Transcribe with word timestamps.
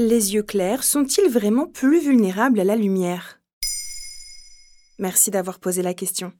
Les 0.00 0.32
yeux 0.32 0.44
clairs 0.44 0.84
sont-ils 0.84 1.28
vraiment 1.28 1.66
plus 1.66 2.00
vulnérables 2.00 2.60
à 2.60 2.64
la 2.64 2.76
lumière? 2.76 3.40
Merci 5.00 5.32
d'avoir 5.32 5.58
posé 5.58 5.82
la 5.82 5.92
question. 5.92 6.32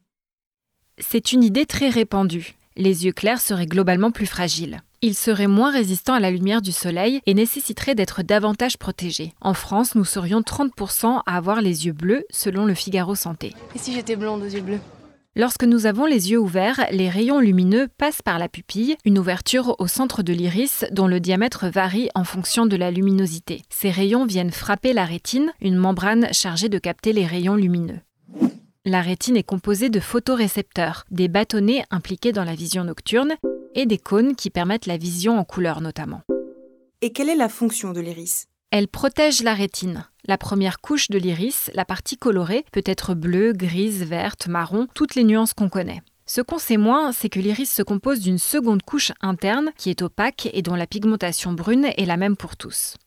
C'est 0.99 1.33
une 1.33 1.43
idée 1.43 1.67
très 1.67 1.89
répandue. 1.89 2.55
Les 2.77 3.05
yeux 3.05 3.13
clairs 3.13 3.41
seraient 3.41 3.67
globalement 3.67 4.13
plus 4.13 4.27
fragiles. 4.27 4.81
Ils 5.03 5.17
seraient 5.17 5.49
moins 5.49 5.73
résistants 5.73 6.15
à 6.15 6.21
la 6.21 6.31
lumière 6.31 6.63
du 6.63 6.71
soleil 6.71 7.21
et 7.27 7.35
nécessiteraient 7.35 7.97
d'être 7.97 8.23
davantage 8.23 8.79
protégés. 8.79 9.33
En 9.41 9.55
France, 9.55 9.97
nous 9.97 10.05
serions 10.05 10.43
30% 10.43 11.23
à 11.27 11.37
avoir 11.37 11.61
les 11.61 11.87
yeux 11.87 11.93
bleus, 11.93 12.27
selon 12.31 12.65
le 12.65 12.75
Figaro 12.75 13.17
Santé. 13.17 13.57
Et 13.75 13.79
si 13.79 13.93
j'étais 13.93 14.15
blonde 14.15 14.43
aux 14.43 14.49
yeux 14.49 14.61
bleus? 14.61 14.81
Lorsque 15.39 15.63
nous 15.63 15.87
avons 15.87 16.05
les 16.05 16.33
yeux 16.33 16.41
ouverts, 16.41 16.85
les 16.91 17.09
rayons 17.09 17.39
lumineux 17.39 17.87
passent 17.97 18.23
par 18.23 18.41
la 18.41 18.49
pupille, 18.49 18.97
une 19.05 19.21
ouverture 19.21 19.77
au 19.79 19.87
centre 19.87 20.25
de 20.25 20.33
l'iris 20.33 20.85
dont 20.91 21.07
le 21.07 21.21
diamètre 21.21 21.69
varie 21.69 22.09
en 22.17 22.25
fonction 22.25 22.67
de 22.67 22.75
la 22.75 22.91
luminosité. 22.91 23.63
Ces 23.71 23.93
rayons 23.93 24.27
viennent 24.27 24.51
frapper 24.51 24.93
la 24.93 25.05
rétine, 25.05 25.53
une 25.61 25.77
membrane 25.77 26.27
chargée 26.33 26.69
de 26.69 26.81
capter 26.81 27.13
les 27.13 27.25
rayons 27.25 27.55
lumineux. 27.55 28.01
La 28.85 29.01
rétine 29.01 29.37
est 29.37 29.45
composée 29.45 29.91
de 29.91 30.01
photorécepteurs, 30.01 31.05
des 31.13 31.29
bâtonnets 31.29 31.85
impliqués 31.93 32.33
dans 32.33 32.43
la 32.43 32.57
vision 32.57 32.83
nocturne 32.83 33.37
et 33.77 33.87
des 33.87 33.99
cônes 33.99 34.35
qui 34.35 34.51
permettent 34.51 34.87
la 34.87 34.97
vision 34.97 35.39
en 35.39 35.45
couleur 35.45 35.81
notamment. 35.81 36.23
Et 37.01 37.13
quelle 37.13 37.29
est 37.29 37.37
la 37.37 37.49
fonction 37.49 37.93
de 37.93 38.01
l'iris? 38.01 38.49
Elle 38.71 38.89
protège 38.89 39.43
la 39.43 39.55
rétine. 39.55 40.05
La 40.27 40.37
première 40.37 40.81
couche 40.81 41.09
de 41.09 41.19
l'iris, 41.19 41.71
la 41.73 41.87
partie 41.87 42.19
colorée, 42.19 42.67
peut 42.71 42.83
être 42.85 43.15
bleue, 43.15 43.55
grise, 43.55 44.03
verte, 44.03 44.47
marron, 44.47 44.87
toutes 44.93 45.15
les 45.15 45.25
nuances 45.25 45.55
qu'on 45.55 45.71
connaît. 45.71 46.03
Ce 46.27 46.43
qu'on 46.43 46.59
sait 46.59 46.77
moins, 46.77 47.13
c'est 47.13 47.31
que 47.31 47.41
l'iris 47.41 47.71
se 47.71 47.83
compose 47.83 48.21
d'une 48.21 48.37
seconde 48.37 48.83
couche 48.83 49.13
interne 49.23 49.71
qui 49.79 49.89
est 49.89 50.03
opaque 50.03 50.51
et 50.53 50.61
dont 50.61 50.75
la 50.75 50.87
pigmentation 50.87 51.53
brune 51.53 51.87
est 51.97 52.05
la 52.05 52.19
même 52.19 52.37
pour 52.37 52.59
tous. 52.59 52.99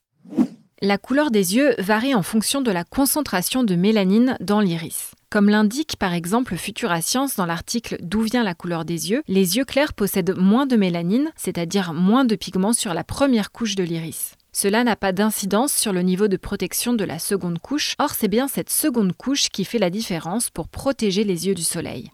La 0.82 0.98
couleur 0.98 1.30
des 1.30 1.56
yeux 1.56 1.76
varie 1.78 2.16
en 2.16 2.24
fonction 2.24 2.62
de 2.62 2.72
la 2.72 2.84
concentration 2.84 3.64
de 3.64 3.76
mélanine 3.76 4.38
dans 4.40 4.62
l'iris. 4.62 5.12
Comme 5.30 5.48
l'indique 5.48 5.98
par 5.98 6.16
exemple 6.16 6.56
Futura 6.56 7.02
Science 7.02 7.36
dans 7.36 7.46
l'article 7.46 7.98
D'où 8.02 8.22
vient 8.22 8.44
la 8.44 8.56
couleur 8.56 8.84
des 8.84 9.12
yeux, 9.12 9.22
les 9.28 9.58
yeux 9.58 9.66
clairs 9.66 9.94
possèdent 9.94 10.36
moins 10.36 10.66
de 10.66 10.76
mélanine, 10.76 11.30
c'est-à-dire 11.36 11.94
moins 11.94 12.26
de 12.26 12.36
pigments 12.36 12.74
sur 12.74 12.96
la 12.96 13.04
première 13.04 13.52
couche 13.52 13.76
de 13.76 13.84
l'iris. 13.84 14.34
Cela 14.54 14.84
n'a 14.84 14.98
pas 14.98 15.14
d'incidence 15.14 15.74
sur 15.74 15.94
le 15.94 16.02
niveau 16.02 16.28
de 16.28 16.36
protection 16.36 16.92
de 16.92 17.06
la 17.06 17.20
seconde 17.20 17.60
couche, 17.60 17.96
or 18.00 18.10
c'est 18.10 18.28
bien 18.28 18.50
cette 18.50 18.70
seconde 18.70 19.14
couche 19.14 19.50
qui 19.50 19.64
fait 19.64 19.80
la 19.80 19.90
différence 19.90 20.50
pour 20.50 20.68
protéger 20.68 21.24
les 21.24 21.48
yeux 21.48 21.56
du 21.56 21.64
soleil. 21.64 22.12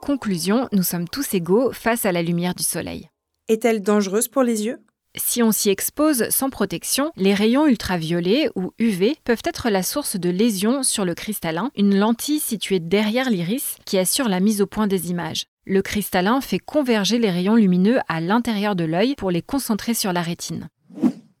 Conclusion, 0.00 0.68
nous 0.70 0.84
sommes 0.84 1.08
tous 1.08 1.34
égaux 1.34 1.72
face 1.72 2.06
à 2.06 2.12
la 2.12 2.22
lumière 2.22 2.54
du 2.54 2.62
soleil. 2.62 3.08
Est-elle 3.48 3.82
dangereuse 3.82 4.28
pour 4.28 4.44
les 4.44 4.64
yeux? 4.64 4.78
Si 5.16 5.42
on 5.42 5.50
s'y 5.50 5.70
expose 5.70 6.28
sans 6.28 6.50
protection, 6.50 7.10
les 7.16 7.34
rayons 7.34 7.66
ultraviolets 7.66 8.50
ou 8.54 8.72
UV 8.78 9.16
peuvent 9.24 9.42
être 9.44 9.70
la 9.70 9.82
source 9.82 10.16
de 10.16 10.30
lésions 10.30 10.84
sur 10.84 11.04
le 11.04 11.14
cristallin, 11.16 11.72
une 11.74 11.98
lentille 11.98 12.38
située 12.38 12.78
derrière 12.78 13.28
l'iris 13.28 13.76
qui 13.84 13.98
assure 13.98 14.28
la 14.28 14.38
mise 14.38 14.60
au 14.62 14.66
point 14.66 14.86
des 14.86 15.10
images. 15.10 15.46
Le 15.68 15.82
cristallin 15.82 16.40
fait 16.40 16.60
converger 16.60 17.18
les 17.18 17.28
rayons 17.28 17.56
lumineux 17.56 17.98
à 18.06 18.20
l'intérieur 18.20 18.76
de 18.76 18.84
l'œil 18.84 19.16
pour 19.16 19.32
les 19.32 19.42
concentrer 19.42 19.94
sur 19.94 20.12
la 20.12 20.22
rétine. 20.22 20.68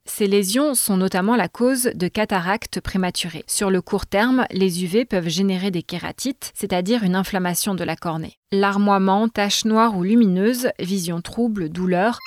Ces 0.04 0.26
lésions 0.26 0.74
sont 0.74 0.96
notamment 0.96 1.36
la 1.36 1.48
cause 1.48 1.90
de 1.94 2.08
cataractes 2.08 2.80
prématurées. 2.80 3.44
Sur 3.46 3.70
le 3.70 3.80
court 3.80 4.06
terme, 4.06 4.44
les 4.50 4.82
UV 4.82 5.04
peuvent 5.04 5.28
générer 5.28 5.70
des 5.70 5.84
kératites, 5.84 6.50
c'est-à-dire 6.54 7.04
une 7.04 7.14
inflammation 7.14 7.76
de 7.76 7.84
la 7.84 7.94
cornée. 7.94 8.34
Larmoiement, 8.50 9.28
taches 9.28 9.64
noires 9.64 9.96
ou 9.96 10.02
lumineuses, 10.02 10.70
vision 10.80 11.20
trouble, 11.20 11.68
douleur, 11.68 12.18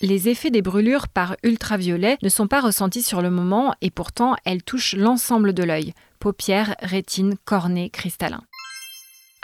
les 0.00 0.28
effets 0.28 0.50
des 0.50 0.62
brûlures 0.62 1.08
par 1.08 1.36
ultraviolet 1.42 2.18
ne 2.22 2.28
sont 2.28 2.46
pas 2.46 2.60
ressentis 2.60 3.02
sur 3.02 3.20
le 3.20 3.30
moment 3.30 3.74
et 3.80 3.90
pourtant 3.90 4.36
elles 4.44 4.62
touchent 4.62 4.94
l'ensemble 4.94 5.54
de 5.54 5.64
l'œil, 5.64 5.92
paupières, 6.20 6.76
rétine, 6.82 7.34
cornée, 7.44 7.90
cristallin. 7.90 8.42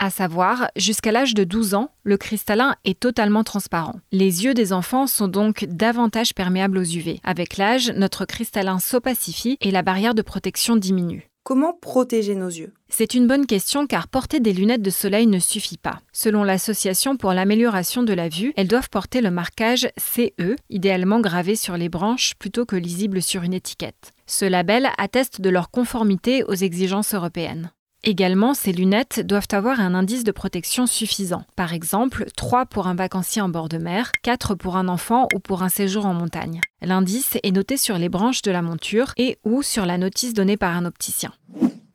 À 0.01 0.09
savoir, 0.09 0.69
jusqu'à 0.77 1.11
l'âge 1.11 1.33
de 1.33 1.43
12 1.43 1.73
ans, 1.73 1.91
le 2.03 2.15
cristallin 2.15 2.75
est 2.85 2.97
totalement 2.97 3.43
transparent. 3.43 3.99
Les 4.13 4.45
yeux 4.45 4.53
des 4.53 4.71
enfants 4.71 5.07
sont 5.07 5.27
donc 5.27 5.65
davantage 5.65 6.33
perméables 6.33 6.77
aux 6.77 6.83
UV. 6.83 7.19
Avec 7.25 7.57
l'âge, 7.57 7.91
notre 7.97 8.23
cristallin 8.23 8.79
s'opacifie 8.79 9.57
et 9.59 9.71
la 9.71 9.81
barrière 9.81 10.15
de 10.15 10.21
protection 10.21 10.77
diminue. 10.77 11.29
Comment 11.43 11.73
protéger 11.73 12.35
nos 12.35 12.47
yeux? 12.47 12.71
C'est 12.87 13.13
une 13.13 13.27
bonne 13.27 13.45
question 13.45 13.87
car 13.87 14.07
porter 14.07 14.39
des 14.39 14.53
lunettes 14.53 14.81
de 14.81 14.89
soleil 14.89 15.27
ne 15.27 15.39
suffit 15.39 15.77
pas. 15.77 15.99
Selon 16.13 16.43
l'Association 16.43 17.17
pour 17.17 17.33
l'amélioration 17.33 18.03
de 18.03 18.13
la 18.13 18.29
vue, 18.29 18.53
elles 18.55 18.67
doivent 18.69 18.89
porter 18.89 19.19
le 19.19 19.31
marquage 19.31 19.89
CE, 19.97 20.55
idéalement 20.69 21.19
gravé 21.19 21.57
sur 21.57 21.75
les 21.75 21.89
branches 21.89 22.35
plutôt 22.39 22.65
que 22.65 22.77
lisible 22.77 23.21
sur 23.21 23.43
une 23.43 23.53
étiquette. 23.53 24.13
Ce 24.27 24.45
label 24.45 24.89
atteste 24.97 25.41
de 25.41 25.49
leur 25.49 25.71
conformité 25.71 26.43
aux 26.45 26.53
exigences 26.53 27.13
européennes. 27.13 27.71
Également, 28.03 28.53
ces 28.53 28.71
lunettes 28.71 29.25
doivent 29.25 29.47
avoir 29.51 29.81
un 29.81 29.93
indice 29.93 30.23
de 30.23 30.31
protection 30.31 30.87
suffisant. 30.87 31.43
Par 31.55 31.73
exemple, 31.73 32.25
3 32.35 32.65
pour 32.65 32.87
un 32.87 32.95
vacancier 32.95 33.41
en 33.41 33.49
bord 33.49 33.67
de 33.67 33.77
mer, 33.77 34.11
4 34.23 34.55
pour 34.55 34.77
un 34.77 34.87
enfant 34.87 35.27
ou 35.35 35.39
pour 35.39 35.63
un 35.63 35.69
séjour 35.69 36.05
en 36.05 36.13
montagne. 36.13 36.61
L'indice 36.81 37.37
est 37.43 37.51
noté 37.51 37.75
sur 37.75 37.97
les 37.97 38.09
branches 38.09 38.41
de 38.41 38.51
la 38.51 38.61
monture 38.61 39.11
et 39.17 39.37
ou 39.43 39.63
sur 39.63 39.85
la 39.85 39.97
notice 39.97 40.33
donnée 40.33 40.55
par 40.55 40.75
un 40.75 40.85
opticien. 40.85 41.33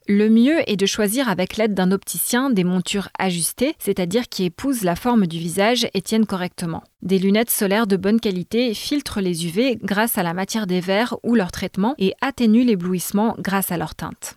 Le 0.07 0.29
mieux 0.29 0.59
est 0.71 0.77
de 0.77 0.85
choisir 0.85 1.31
avec 1.31 1.57
l'aide 1.57 1.73
d'un 1.73 1.91
opticien 1.91 2.51
des 2.51 2.65
montures 2.65 3.09
ajustées, 3.19 3.75
c'est-à-dire 3.79 4.29
qui 4.29 4.45
épousent 4.45 4.85
la 4.85 4.97
forme 4.97 5.27
du 5.27 5.39
visage 5.39 5.89
et 5.95 6.03
tiennent 6.03 6.27
correctement. 6.27 6.85
Des 7.01 7.19
lunettes 7.19 7.49
solaires 7.49 7.87
de 7.87 7.97
bonne 7.97 8.21
qualité 8.21 8.75
filtrent 8.75 9.23
les 9.23 9.47
UV 9.47 9.79
grâce 9.83 10.19
à 10.19 10.23
la 10.23 10.35
matière 10.35 10.67
des 10.67 10.81
verres 10.81 11.17
ou 11.23 11.35
leur 11.35 11.51
traitement 11.51 11.95
et 11.97 12.13
atténuent 12.21 12.67
l'éblouissement 12.67 13.35
grâce 13.39 13.73
à 13.73 13.79
leur 13.79 13.95
teinte. 13.95 14.37